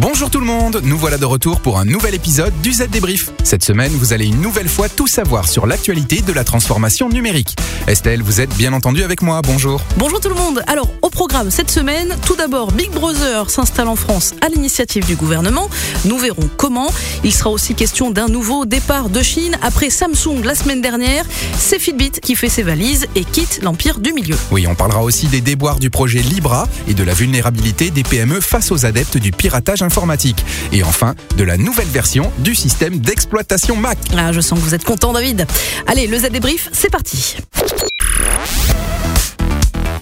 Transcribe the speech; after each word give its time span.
Bonjour 0.00 0.30
tout 0.30 0.38
le 0.38 0.46
monde, 0.46 0.80
nous 0.84 0.96
voilà 0.96 1.18
de 1.18 1.24
retour 1.24 1.58
pour 1.58 1.80
un 1.80 1.84
nouvel 1.84 2.14
épisode 2.14 2.52
du 2.62 2.72
Z 2.72 2.86
Débrief. 2.88 3.32
Cette 3.42 3.64
semaine, 3.64 3.90
vous 3.90 4.12
allez 4.12 4.26
une 4.26 4.40
nouvelle 4.40 4.68
fois 4.68 4.88
tout 4.88 5.08
savoir 5.08 5.48
sur 5.48 5.66
l'actualité 5.66 6.20
de 6.20 6.32
la 6.32 6.44
transformation 6.44 7.08
numérique. 7.08 7.56
Estelle, 7.88 8.22
vous 8.22 8.40
êtes 8.40 8.54
bien 8.54 8.72
entendu 8.74 9.02
avec 9.02 9.22
moi, 9.22 9.42
bonjour. 9.42 9.80
Bonjour 9.96 10.20
tout 10.20 10.28
le 10.28 10.36
monde. 10.36 10.62
Alors, 10.68 10.88
au 11.02 11.10
programme 11.10 11.50
cette 11.50 11.72
semaine, 11.72 12.16
tout 12.24 12.36
d'abord, 12.36 12.70
Big 12.70 12.92
Brother 12.92 13.50
s'installe 13.50 13.88
en 13.88 13.96
France 13.96 14.34
à 14.40 14.48
l'initiative 14.48 15.04
du 15.04 15.16
gouvernement. 15.16 15.68
Nous 16.04 16.16
verrons 16.16 16.48
comment. 16.56 16.92
Il 17.24 17.32
sera 17.32 17.50
aussi 17.50 17.74
question 17.74 18.12
d'un 18.12 18.28
nouveau 18.28 18.66
départ 18.66 19.08
de 19.08 19.20
Chine 19.20 19.58
après 19.62 19.90
Samsung 19.90 20.44
la 20.44 20.54
semaine 20.54 20.80
dernière. 20.80 21.24
C'est 21.58 21.80
Fitbit 21.80 22.12
qui 22.12 22.36
fait 22.36 22.48
ses 22.48 22.62
valises 22.62 23.08
et 23.16 23.24
quitte 23.24 23.62
l'empire 23.64 23.98
du 23.98 24.12
milieu. 24.12 24.36
Oui, 24.52 24.64
on 24.68 24.76
parlera 24.76 25.02
aussi 25.02 25.26
des 25.26 25.40
déboires 25.40 25.80
du 25.80 25.90
projet 25.90 26.20
Libra 26.20 26.68
et 26.86 26.94
de 26.94 27.02
la 27.02 27.14
vulnérabilité 27.14 27.90
des 27.90 28.04
PME 28.04 28.40
face 28.40 28.70
aux 28.70 28.86
adeptes 28.86 29.18
du 29.18 29.32
piratage 29.32 29.82
informatique. 29.88 30.44
Et 30.70 30.82
enfin, 30.82 31.14
de 31.38 31.44
la 31.44 31.56
nouvelle 31.56 31.88
version 31.88 32.30
du 32.38 32.54
système 32.54 32.98
d'exploitation 32.98 33.74
Mac. 33.74 33.98
Ah, 34.16 34.32
je 34.32 34.40
sens 34.40 34.58
que 34.58 34.64
vous 34.64 34.74
êtes 34.74 34.84
content, 34.84 35.14
David. 35.14 35.46
Allez, 35.86 36.06
le 36.06 36.18
Z 36.18 36.28
débrief, 36.30 36.68
c'est 36.72 36.90
parti. 36.90 37.36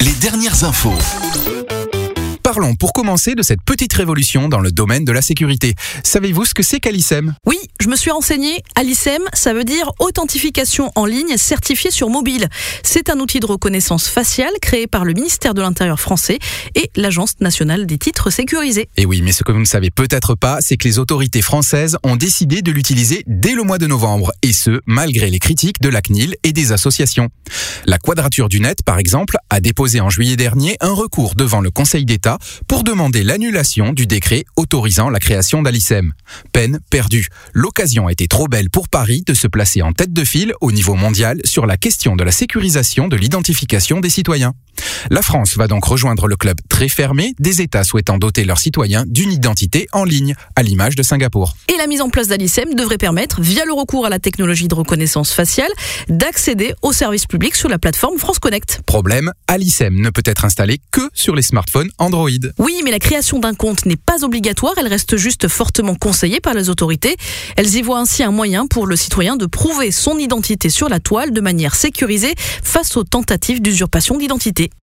Les 0.01 0.13
dernières 0.21 0.65
infos. 0.65 0.93
Parlons 2.57 2.75
pour 2.75 2.95
commencer 2.95 3.35
de 3.35 3.43
cette 3.43 3.61
petite 3.61 3.93
révolution 3.93 4.49
dans 4.49 4.61
le 4.61 4.73
domaine 4.73 5.05
de 5.05 5.13
la 5.13 5.21
sécurité. 5.21 5.75
Savez-vous 6.03 6.47
ce 6.47 6.55
que 6.55 6.63
c'est 6.63 6.81
qu'Alicem? 6.81 7.35
Oui, 7.45 7.59
je 7.83 7.89
me 7.89 7.97
suis 7.97 8.11
renseigné. 8.11 8.63
Alicem, 8.77 9.21
ça 9.35 9.53
veut 9.53 9.65
dire 9.65 9.93
authentification 9.99 10.91
en 10.95 11.05
ligne 11.05 11.37
certifiée 11.37 11.91
sur 11.91 12.09
mobile. 12.09 12.49
C'est 12.83 13.11
un 13.11 13.21
outil 13.21 13.41
de 13.41 13.47
reconnaissance 13.47 14.09
faciale 14.09 14.55
créé 14.63 14.87
par 14.87 15.05
le 15.05 15.13
ministère 15.13 15.53
de 15.53 15.61
l'Intérieur 15.61 16.01
français 16.01 16.39
et 16.75 16.91
l'Agence 16.97 17.35
nationale 17.41 17.85
des 17.85 17.99
titres 17.99 18.31
sécurisés. 18.31 18.89
Et 18.97 19.05
oui, 19.05 19.21
mais 19.21 19.33
ce 19.33 19.45
que 19.45 19.53
vous 19.53 19.61
ne 19.61 19.67
savez 19.67 19.91
peut-être 19.91 20.35
pas, 20.35 20.57
c'est 20.63 20.79
que 20.79 20.89
les 20.89 20.99
autorités 20.99 21.43
françaises 21.43 21.99
ont 22.05 22.17
décidé 22.17 22.63
de 22.63 22.73
l'utiliser 22.73 23.23
dès 23.27 23.53
le 23.53 23.65
mois 23.65 23.77
de 23.77 23.87
novembre, 23.87 24.33
et 24.41 24.55
ce, 24.55 24.81
malgré 24.87 25.29
les 25.29 25.41
critiques 25.41 25.83
de 25.83 25.91
la 25.91 26.01
CNIL 26.01 26.37
et 26.43 26.55
des 26.55 26.73
associations. 26.73 27.29
La 27.85 27.99
Quadrature 27.99 28.49
du 28.49 28.61
Net, 28.61 28.83
par 28.83 28.99
exemple, 28.99 29.37
a 29.51 29.61
déposé 29.61 30.01
en 30.01 30.09
juillet 30.09 30.37
dernier 30.37 30.79
un 30.81 30.95
recours 30.95 31.35
devant 31.35 31.61
le 31.61 31.71
Conseil 31.71 32.07
d'État 32.07 32.39
pour 32.69 32.85
demander 32.85 33.23
l'annulation 33.23 33.93
du 33.93 34.07
décret 34.07 34.45
autorisant 34.57 35.11
la 35.11 35.19
création 35.19 35.63
d'Alicem. 35.63 36.13
Peine 36.53 36.81
perdue. 36.91 37.29
L'occasion 37.53 38.09
était 38.09 38.27
trop 38.27 38.49
belle 38.49 38.71
pour 38.71 38.89
Paris 38.89 39.23
de 39.27 39.35
se 39.35 39.47
placer 39.47 39.83
en 39.83 39.93
tête 39.93 40.13
de 40.13 40.25
file 40.25 40.53
au 40.61 40.73
niveau 40.73 40.95
mondial 40.95 41.41
sur 41.45 41.67
la 41.67 41.77
question 41.77 42.17
de 42.17 42.25
la 42.25 42.33
sécurisation 42.33 43.09
de 43.09 43.17
l'identification 43.17 44.01
des 44.01 44.11
citoyens. 44.11 44.55
La 45.11 45.23
France 45.23 45.57
va 45.57 45.69
donc 45.69 45.85
rejoindre 45.85 46.27
le 46.27 46.37
club 46.37 46.57
très 46.69 46.89
fermé 46.89 47.35
des 47.39 47.61
États 47.61 47.85
souhaitant 47.85 48.19
doter 48.19 48.45
leurs 48.45 48.59
citoyens 48.59 49.05
d'une 49.07 49.31
identité 49.31 49.87
en 49.93 50.03
ligne, 50.03 50.35
à 50.57 50.63
l'image 50.63 50.97
de 50.97 51.03
Singapour. 51.03 51.57
Et 51.73 51.77
la 51.79 51.87
mise 51.87 52.01
en 52.01 52.09
place 52.09 52.27
d'Alicem 52.27 52.75
devrait 52.75 52.99
permettre, 52.99 53.41
via 53.41 53.65
le 53.65 53.73
recours 53.73 54.05
à 54.07 54.09
la 54.09 54.19
technologie 54.19 54.67
de 54.67 54.75
reconnaissance 54.75 55.33
faciale, 55.33 55.71
d'accéder 56.09 56.75
aux 56.83 56.93
services 56.93 57.27
publics 57.27 57.55
sur 57.55 57.69
la 57.69 57.79
plateforme 57.79 58.19
France 58.19 58.41
Connect. 58.41 58.81
Problème, 58.85 59.33
Alicem 59.47 59.95
ne 60.01 60.11
peut 60.11 60.23
être 60.25 60.45
installé 60.45 60.81
que 60.91 61.03
sur 61.15 61.37
les 61.37 61.43
smartphones 61.43 61.91
Android. 61.99 62.31
Oui, 62.59 62.81
mais 62.85 62.91
la 62.91 62.99
création 62.99 63.39
d'un 63.39 63.55
compte 63.55 63.87
n'est 63.87 63.97
pas 63.97 64.25
obligatoire, 64.25 64.75
elle 64.77 64.89
reste 64.89 65.17
juste 65.17 65.47
fortement 65.47 65.95
conseillée 65.95 66.41
par 66.41 66.55
les 66.55 66.69
autorités. 66.69 67.17
Elles 67.57 67.77
y 67.77 67.83
voient 67.83 68.01
ainsi 68.01 68.25
un 68.25 68.33
moyen 68.33 68.67
pour 68.67 68.87
le 68.87 68.97
citoyen 68.97 69.37
de 69.37 69.47
prouver 69.47 69.93
son 69.93 70.19
identité 70.19 70.69
sur 70.69 70.89
la 70.89 70.99
toile 70.99 71.33
de 71.33 71.41
manière 71.41 71.77
sécurisée 71.77 72.35
face 72.37 72.97
aux 72.97 73.05
tentatives 73.05 73.63
d'usurpation 73.63 74.19
d'identité. 74.19 74.71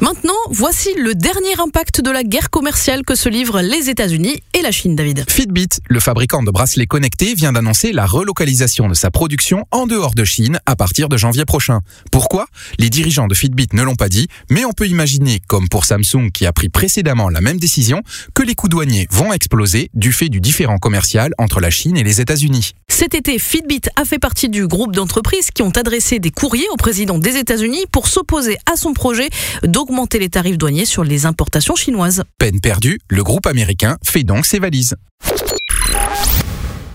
Maintenant, 0.00 0.38
voici 0.48 0.90
le 0.96 1.16
dernier 1.16 1.58
impact 1.58 2.02
de 2.02 2.12
la 2.12 2.22
guerre 2.22 2.50
commerciale 2.50 3.02
que 3.04 3.16
se 3.16 3.28
livrent 3.28 3.60
les 3.60 3.90
États-Unis 3.90 4.40
et 4.54 4.62
la 4.62 4.70
Chine, 4.70 4.94
David. 4.94 5.24
Fitbit, 5.28 5.68
le 5.88 5.98
fabricant 5.98 6.44
de 6.44 6.52
bracelets 6.52 6.86
connectés, 6.86 7.34
vient 7.34 7.52
d'annoncer 7.52 7.90
la 7.90 8.06
relocalisation 8.06 8.86
de 8.86 8.94
sa 8.94 9.10
production 9.10 9.64
en 9.72 9.88
dehors 9.88 10.14
de 10.14 10.22
Chine 10.24 10.60
à 10.66 10.76
partir 10.76 11.08
de 11.08 11.16
janvier 11.16 11.44
prochain. 11.44 11.80
Pourquoi? 12.12 12.46
Les 12.78 12.90
dirigeants 12.90 13.26
de 13.26 13.34
Fitbit 13.34 13.66
ne 13.72 13.82
l'ont 13.82 13.96
pas 13.96 14.08
dit, 14.08 14.28
mais 14.50 14.64
on 14.64 14.70
peut 14.70 14.86
imaginer, 14.86 15.40
comme 15.48 15.68
pour 15.68 15.84
Samsung 15.84 16.30
qui 16.32 16.46
a 16.46 16.52
pris 16.52 16.68
précédemment 16.68 17.28
la 17.28 17.40
même 17.40 17.58
décision, 17.58 18.02
que 18.34 18.44
les 18.44 18.54
coûts 18.54 18.68
douaniers 18.68 19.08
vont 19.10 19.32
exploser 19.32 19.90
du 19.94 20.12
fait 20.12 20.28
du 20.28 20.40
différent 20.40 20.78
commercial 20.78 21.32
entre 21.38 21.58
la 21.58 21.70
Chine 21.70 21.96
et 21.96 22.04
les 22.04 22.20
États-Unis. 22.20 22.74
Cet 22.88 23.14
été, 23.14 23.36
Fitbit 23.40 23.82
a 23.96 24.04
fait 24.04 24.20
partie 24.20 24.48
du 24.48 24.68
groupe 24.68 24.94
d'entreprises 24.94 25.50
qui 25.50 25.62
ont 25.62 25.70
adressé 25.70 26.20
des 26.20 26.30
courriers 26.30 26.68
au 26.72 26.76
président 26.76 27.18
des 27.18 27.36
États-Unis 27.36 27.84
pour 27.90 28.06
s'opposer 28.06 28.58
à 28.72 28.76
son 28.76 28.92
projet 28.92 29.28
d'augmenter 29.64 29.87
les 30.18 30.28
tarifs 30.28 30.58
douaniers 30.58 30.84
sur 30.84 31.04
les 31.04 31.26
importations 31.26 31.74
chinoises. 31.74 32.22
Peine 32.38 32.60
perdue, 32.60 32.98
le 33.08 33.22
groupe 33.22 33.46
américain 33.46 33.96
fait 34.04 34.22
donc 34.22 34.46
ses 34.46 34.58
valises. 34.58 34.94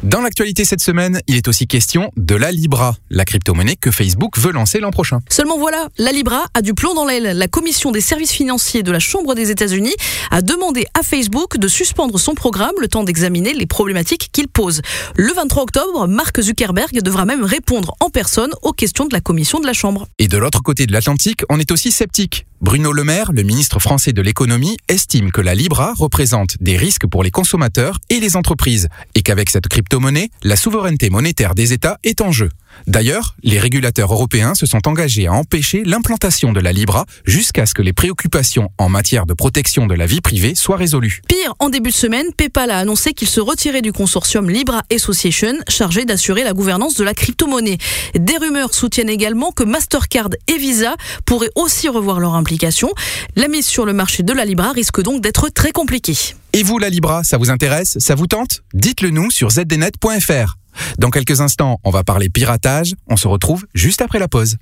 Dans 0.04 0.20
l'actualité 0.20 0.66
cette 0.66 0.82
semaine, 0.82 1.22
il 1.28 1.38
est 1.38 1.48
aussi 1.48 1.66
question 1.66 2.12
de 2.18 2.36
la 2.36 2.52
Libra, 2.52 2.98
la 3.10 3.24
crypto-monnaie 3.24 3.78
que 3.78 3.90
Facebook 3.90 4.38
veut 4.38 4.52
lancer 4.52 4.82
l'an 4.82 4.92
prochain. 4.92 5.22
Seulement 5.30 5.58
voilà, 5.58 5.88
la 5.98 6.12
Libra 6.12 6.44
a 6.54 6.62
du 6.62 6.74
plomb 6.74 6.94
dans 6.94 7.06
l'aile. 7.06 7.38
La 7.38 7.48
commission 7.48 7.90
des 7.90 8.02
services 8.02 8.34
financiers 8.34 8.84
de 8.84 8.92
la 8.92 9.00
Chambre 9.00 9.34
des 9.34 9.50
États-Unis 9.50 9.96
a 10.30 10.42
demandé 10.42 10.88
à 10.94 11.04
Facebook 11.04 11.58
de 11.58 11.70
suspendre 11.70 12.20
son 12.20 12.36
programme 12.36 12.74
le 12.82 12.90
temps 12.90 13.06
d'examiner 13.06 13.54
les 13.54 13.66
problématiques 13.66 14.30
qu'il 14.34 14.50
pose. 14.50 14.82
Le 15.16 15.32
23 15.32 15.64
octobre, 15.64 16.08
Mark 16.10 16.42
Zuckerberg 16.42 17.02
devra 17.02 17.24
même 17.24 17.46
répondre 17.46 17.96
en 18.02 18.10
personne 18.10 18.52
aux 18.62 18.74
questions 18.74 19.06
de 19.06 19.14
la 19.14 19.22
commission 19.22 19.62
de 19.62 19.66
la 19.66 19.74
Chambre. 19.74 20.08
Et 20.20 20.28
de 20.28 20.38
l'autre 20.38 20.62
côté 20.62 20.86
de 20.86 20.92
l'Atlantique, 20.92 21.44
on 21.50 21.62
est 21.62 21.72
aussi 21.72 21.94
sceptique. 21.94 22.46
Bruno 22.64 22.94
Le 22.94 23.04
Maire, 23.04 23.34
le 23.34 23.44
ministre 23.44 23.80
français 23.80 24.14
de 24.14 24.22
l'économie, 24.22 24.78
estime 24.88 25.34
que 25.34 25.42
la 25.42 25.54
Libra 25.54 25.94
représente 25.98 26.56
des 26.62 26.78
risques 26.78 27.06
pour 27.06 27.22
les 27.22 27.30
consommateurs 27.30 28.00
et 28.10 28.22
les 28.22 28.38
entreprises 28.38 28.88
et 29.16 29.22
qu'avec 29.22 29.50
cette 29.50 29.68
crypto-monnaie, 29.68 30.30
la 30.44 30.56
souveraineté 30.56 31.10
monétaire 31.10 31.56
des 31.56 31.74
États 31.74 31.98
est 32.06 32.22
en 32.22 32.32
jeu. 32.32 32.48
D'ailleurs, 32.88 33.36
les 33.44 33.60
régulateurs 33.60 34.12
européens 34.12 34.56
se 34.56 34.66
sont 34.66 34.88
engagés 34.88 35.28
à 35.28 35.34
empêcher 35.34 35.84
l'implantation 35.86 36.52
de 36.52 36.60
la 36.60 36.72
Libra 36.72 37.06
jusqu'à 37.26 37.66
ce 37.66 37.74
que 37.74 37.82
les 37.82 37.94
préoccupations 37.94 38.70
en 38.78 38.90
matière 38.90 39.26
de 39.26 39.34
protection 39.34 39.88
de 39.88 39.94
la 39.94 40.06
vie 40.06 40.22
privée 40.22 40.56
soient 40.56 40.78
résolues. 40.78 41.22
Pire, 41.28 41.54
en 41.60 41.70
début 41.70 41.92
de 41.92 41.96
semaine, 41.96 42.28
PayPal 42.36 42.72
a 42.72 42.80
annoncé 42.80 43.14
qu'il 43.14 43.28
se 43.28 43.40
retirait 43.40 43.82
du 43.82 43.92
consortium 43.92 44.50
Libra 44.50 44.84
Association 44.94 45.54
chargé 45.68 46.06
d'assurer 46.06 46.44
la 46.44 46.54
gouvernance 46.54 46.96
de 46.96 47.04
la 47.04 47.14
crypto-monnaie. 47.14 47.78
Des 48.16 48.38
rumeurs 48.38 48.74
soutiennent 48.74 49.10
également 49.10 49.52
que 49.52 49.64
Mastercard 49.64 50.30
et 50.48 50.58
Visa 50.58 50.96
pourraient 51.26 51.52
aussi 51.56 51.90
revoir 51.90 52.20
leur 52.20 52.36
implication. 52.36 52.92
La 53.36 53.48
mise 53.48 53.66
sur 53.66 53.86
le 53.86 53.94
marché 53.94 54.24
de 54.24 54.34
la 54.34 54.46
Libra 54.46 54.72
risque 54.72 55.02
donc 55.02 55.22
d'être 55.22 55.50
très 55.50 55.72
compliquée. 55.72 56.18
Et 56.54 56.64
vous, 56.64 56.78
la 56.78 56.90
Libra, 56.90 57.24
ça 57.24 57.38
vous 57.38 57.50
intéresse 57.50 57.98
Ça 58.00 58.16
vous 58.16 58.28
tente? 58.28 58.62
Dites-le 58.74 59.10
nous 59.10 59.32
sur 59.32 59.50
zdnet.fr. 59.50 60.63
Dans 60.98 61.10
quelques 61.10 61.42
instants, 61.42 61.80
on 61.84 61.92
va 61.92 62.04
parler 62.04 62.30
piratage. 62.30 62.96
On 63.10 63.18
se 63.18 63.28
retrouve 63.28 63.66
juste 63.74 64.02
après 64.02 64.20
la 64.20 64.28
pause. 64.28 64.58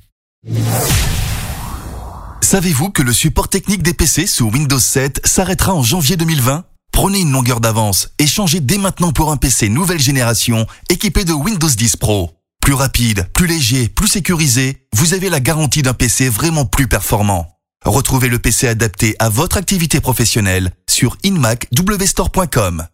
Savez-vous 2.42 2.90
que 2.90 3.02
le 3.02 3.14
support 3.14 3.48
technique 3.48 3.84
des 3.84 3.94
PC 3.94 4.28
sous 4.28 4.50
Windows 4.50 4.80
7 4.80 5.22
s'arrêtera 5.26 5.74
en 5.74 5.84
janvier 5.84 6.18
2020 6.18 6.66
Prenez 6.92 7.22
une 7.22 7.32
longueur 7.32 7.62
d'avance 7.62 8.10
et 8.20 8.28
changez 8.28 8.60
dès 8.60 8.78
maintenant 8.78 9.12
pour 9.12 9.32
un 9.32 9.38
PC 9.38 9.70
nouvelle 9.70 10.00
génération 10.00 10.68
équipé 10.90 11.24
de 11.24 11.34
Windows 11.34 11.70
10 11.70 11.96
Pro. 11.96 12.32
Plus 12.62 12.74
rapide, 12.74 13.28
plus 13.34 13.48
léger, 13.48 13.88
plus 13.88 14.08
sécurisé, 14.08 14.86
vous 14.94 15.14
avez 15.14 15.30
la 15.30 15.40
garantie 15.40 15.82
d'un 15.82 15.94
PC 15.94 16.30
vraiment 16.30 16.66
plus 16.66 16.88
performant. 16.88 17.58
Retrouvez 17.86 18.28
le 18.28 18.38
PC 18.38 18.68
adapté 18.68 19.16
à 19.18 19.30
votre 19.30 19.58
activité 19.58 20.00
professionnelle 20.00 20.72
sur 20.88 21.18
inmacwstore.com. 21.24 22.86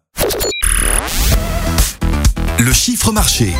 Le 2.60 2.72
chiffre 2.72 3.12
marché. 3.12 3.54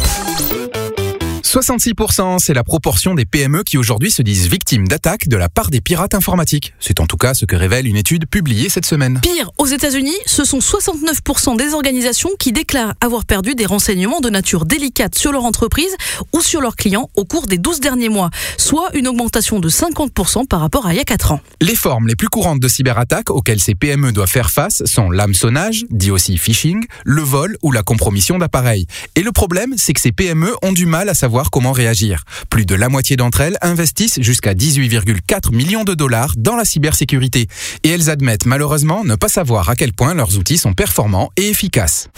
66%, 1.48 2.40
c'est 2.40 2.52
la 2.52 2.62
proportion 2.62 3.14
des 3.14 3.24
PME 3.24 3.62
qui 3.62 3.78
aujourd'hui 3.78 4.10
se 4.10 4.20
disent 4.20 4.48
victimes 4.48 4.86
d'attaques 4.86 5.28
de 5.28 5.36
la 5.38 5.48
part 5.48 5.70
des 5.70 5.80
pirates 5.80 6.12
informatiques. 6.12 6.74
C'est 6.78 7.00
en 7.00 7.06
tout 7.06 7.16
cas 7.16 7.32
ce 7.32 7.46
que 7.46 7.56
révèle 7.56 7.86
une 7.86 7.96
étude 7.96 8.26
publiée 8.28 8.68
cette 8.68 8.84
semaine. 8.84 9.18
Pire, 9.22 9.50
aux 9.56 9.64
États-Unis, 9.64 10.14
ce 10.26 10.44
sont 10.44 10.58
69% 10.58 11.56
des 11.56 11.72
organisations 11.72 12.28
qui 12.38 12.52
déclarent 12.52 12.92
avoir 13.00 13.24
perdu 13.24 13.54
des 13.54 13.64
renseignements 13.64 14.20
de 14.20 14.28
nature 14.28 14.66
délicate 14.66 15.14
sur 15.14 15.32
leur 15.32 15.46
entreprise 15.46 15.96
ou 16.34 16.42
sur 16.42 16.60
leurs 16.60 16.76
clients 16.76 17.08
au 17.16 17.24
cours 17.24 17.46
des 17.46 17.56
12 17.56 17.80
derniers 17.80 18.10
mois, 18.10 18.28
soit 18.58 18.90
une 18.92 19.08
augmentation 19.08 19.58
de 19.58 19.70
50% 19.70 20.46
par 20.46 20.60
rapport 20.60 20.84
à 20.84 20.92
il 20.92 20.98
y 20.98 21.00
a 21.00 21.04
4 21.04 21.32
ans. 21.32 21.40
Les 21.62 21.74
formes 21.74 22.08
les 22.08 22.16
plus 22.16 22.28
courantes 22.28 22.60
de 22.60 22.68
cyberattaques 22.68 23.30
auxquelles 23.30 23.60
ces 23.60 23.74
PME 23.74 24.12
doivent 24.12 24.28
faire 24.28 24.50
face 24.50 24.84
sont 24.84 25.08
l'hameçonnage, 25.08 25.86
dit 25.88 26.10
aussi 26.10 26.36
phishing, 26.36 26.84
le 27.06 27.22
vol 27.22 27.56
ou 27.62 27.72
la 27.72 27.82
compromission 27.82 28.36
d'appareils. 28.36 28.86
Et 29.14 29.22
le 29.22 29.32
problème, 29.32 29.72
c'est 29.78 29.94
que 29.94 30.00
ces 30.02 30.12
PME 30.12 30.54
ont 30.60 30.72
du 30.72 30.84
mal 30.84 31.08
à 31.08 31.14
savoir 31.14 31.37
comment 31.50 31.72
réagir. 31.72 32.24
Plus 32.50 32.66
de 32.66 32.74
la 32.74 32.88
moitié 32.88 33.16
d'entre 33.16 33.40
elles 33.40 33.58
investissent 33.62 34.20
jusqu'à 34.20 34.54
18,4 34.54 35.54
millions 35.54 35.84
de 35.84 35.94
dollars 35.94 36.34
dans 36.36 36.56
la 36.56 36.64
cybersécurité. 36.64 37.48
Et 37.84 37.90
elles 37.90 38.10
admettent 38.10 38.46
malheureusement 38.46 39.04
ne 39.04 39.14
pas 39.14 39.28
savoir 39.28 39.68
à 39.70 39.76
quel 39.76 39.92
point 39.92 40.14
leurs 40.14 40.36
outils 40.36 40.58
sont 40.58 40.74
performants 40.74 41.30
et 41.36 41.48
efficaces. 41.48 42.08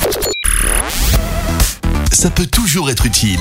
ça 2.10 2.30
peut 2.30 2.46
toujours 2.46 2.90
être 2.90 3.06
utile. 3.06 3.40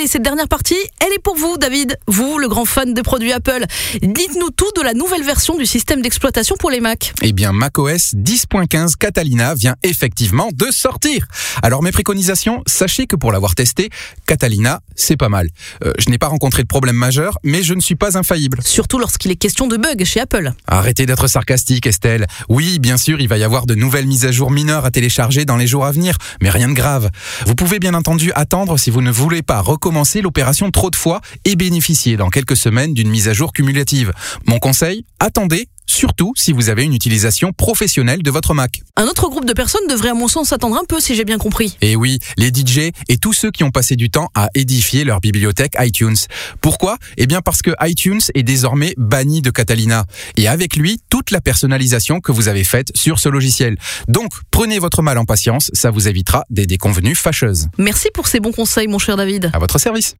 Allez, 0.00 0.08
cette 0.08 0.22
dernière 0.22 0.48
partie, 0.48 0.78
elle 1.00 1.12
est 1.12 1.22
pour 1.22 1.36
vous, 1.36 1.58
David. 1.58 1.98
Vous, 2.06 2.38
le 2.38 2.48
grand 2.48 2.64
fan 2.64 2.94
des 2.94 3.02
produits 3.02 3.34
Apple. 3.34 3.66
Dites-nous 4.00 4.48
tout 4.48 4.70
de 4.74 4.80
la 4.80 4.94
nouvelle 4.94 5.22
version 5.22 5.58
du 5.58 5.66
système 5.66 6.00
d'exploitation 6.00 6.56
pour 6.58 6.70
les 6.70 6.80
Mac. 6.80 7.12
Eh 7.20 7.34
bien, 7.34 7.52
macOS 7.52 8.14
10.15 8.14 8.96
Catalina 8.96 9.54
vient 9.54 9.76
effectivement 9.82 10.48
de 10.54 10.70
sortir. 10.70 11.26
Alors, 11.62 11.82
mes 11.82 11.92
préconisations, 11.92 12.62
sachez 12.66 13.06
que 13.06 13.14
pour 13.14 13.30
l'avoir 13.30 13.54
testé, 13.54 13.90
Catalina, 14.24 14.80
c'est 14.96 15.18
pas 15.18 15.28
mal. 15.28 15.50
Euh, 15.84 15.92
je 15.98 16.08
n'ai 16.08 16.16
pas 16.16 16.28
rencontré 16.28 16.62
de 16.62 16.68
problème 16.68 16.96
majeur, 16.96 17.36
mais 17.44 17.62
je 17.62 17.74
ne 17.74 17.80
suis 17.80 17.96
pas 17.96 18.16
infaillible. 18.16 18.60
Surtout 18.64 18.98
lorsqu'il 18.98 19.30
est 19.30 19.36
question 19.36 19.66
de 19.66 19.76
bugs 19.76 20.02
chez 20.04 20.20
Apple. 20.20 20.52
Arrêtez 20.66 21.04
d'être 21.04 21.26
sarcastique, 21.26 21.86
Estelle. 21.86 22.26
Oui, 22.48 22.78
bien 22.78 22.96
sûr, 22.96 23.20
il 23.20 23.28
va 23.28 23.36
y 23.36 23.44
avoir 23.44 23.66
de 23.66 23.74
nouvelles 23.74 24.06
mises 24.06 24.24
à 24.24 24.32
jour 24.32 24.50
mineures 24.50 24.86
à 24.86 24.90
télécharger 24.90 25.44
dans 25.44 25.58
les 25.58 25.66
jours 25.66 25.84
à 25.84 25.92
venir, 25.92 26.16
mais 26.40 26.48
rien 26.48 26.68
de 26.70 26.74
grave. 26.74 27.10
Vous 27.44 27.54
pouvez 27.54 27.78
bien 27.78 27.92
entendu 27.92 28.32
attendre 28.34 28.78
si 28.78 28.88
vous 28.88 29.02
ne 29.02 29.10
voulez 29.10 29.42
pas 29.42 29.60
recommencer 29.60 29.89
l'opération 30.22 30.70
trop 30.70 30.90
de 30.90 30.96
fois 30.96 31.20
et 31.44 31.56
bénéficier 31.56 32.16
dans 32.16 32.30
quelques 32.30 32.56
semaines 32.56 32.94
d'une 32.94 33.08
mise 33.08 33.28
à 33.28 33.32
jour 33.32 33.52
cumulative. 33.52 34.12
Mon 34.46 34.58
conseil, 34.58 35.04
attendez, 35.18 35.68
surtout 35.90 36.32
si 36.36 36.52
vous 36.52 36.68
avez 36.68 36.84
une 36.84 36.94
utilisation 36.94 37.52
professionnelle 37.52 38.22
de 38.22 38.30
votre 38.30 38.54
Mac. 38.54 38.82
Un 38.96 39.06
autre 39.06 39.28
groupe 39.28 39.44
de 39.44 39.52
personnes 39.52 39.86
devrait 39.88 40.10
à 40.10 40.14
mon 40.14 40.28
sens 40.28 40.52
attendre 40.52 40.76
un 40.76 40.84
peu 40.88 41.00
si 41.00 41.14
j'ai 41.14 41.24
bien 41.24 41.38
compris. 41.38 41.76
Et 41.80 41.96
oui, 41.96 42.18
les 42.36 42.48
DJ 42.48 42.92
et 43.08 43.16
tous 43.18 43.32
ceux 43.32 43.50
qui 43.50 43.64
ont 43.64 43.70
passé 43.70 43.96
du 43.96 44.10
temps 44.10 44.28
à 44.34 44.48
édifier 44.54 45.04
leur 45.04 45.20
bibliothèque 45.20 45.74
iTunes. 45.78 46.16
Pourquoi? 46.60 46.96
Eh 47.16 47.26
bien 47.26 47.40
parce 47.40 47.62
que 47.62 47.72
iTunes 47.82 48.20
est 48.34 48.42
désormais 48.42 48.94
banni 48.96 49.42
de 49.42 49.50
Catalina 49.50 50.06
et 50.36 50.48
avec 50.48 50.76
lui 50.76 51.00
toute 51.10 51.30
la 51.30 51.40
personnalisation 51.40 52.20
que 52.20 52.32
vous 52.32 52.48
avez 52.48 52.64
faite 52.64 52.92
sur 52.94 53.18
ce 53.18 53.28
logiciel. 53.28 53.76
Donc 54.08 54.32
prenez 54.50 54.78
votre 54.78 55.02
mal 55.02 55.18
en 55.18 55.24
patience, 55.24 55.70
ça 55.74 55.90
vous 55.90 56.08
évitera 56.08 56.44
des 56.50 56.66
déconvenues 56.66 57.16
fâcheuses. 57.16 57.68
Merci 57.78 58.08
pour 58.14 58.28
ces 58.28 58.40
bons 58.40 58.52
conseils, 58.52 58.86
mon 58.86 58.98
cher 58.98 59.16
David. 59.16 59.50
À 59.52 59.58
votre 59.58 59.78
service. 59.78 60.14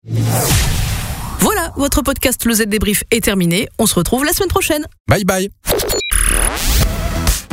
Voilà, 1.74 1.84
votre 1.88 2.02
podcast 2.02 2.44
Le 2.44 2.54
Z 2.54 2.66
Débrief 2.66 3.04
est 3.10 3.22
terminé. 3.24 3.68
On 3.78 3.86
se 3.86 3.94
retrouve 3.94 4.24
la 4.24 4.32
semaine 4.32 4.48
prochaine. 4.48 4.86
Bye 5.08 5.24
bye. 5.24 5.50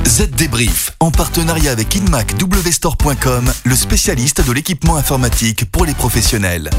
Z 0.05 0.29
Débrief, 0.31 0.91
en 0.99 1.11
partenariat 1.11 1.71
avec 1.71 1.95
InMacWstore.com, 1.95 3.51
le 3.65 3.75
spécialiste 3.75 4.47
de 4.47 4.51
l'équipement 4.51 4.95
informatique 4.95 5.69
pour 5.71 5.85
les 5.85 5.93
professionnels. 5.93 6.69